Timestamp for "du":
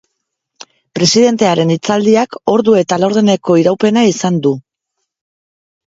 4.47-4.59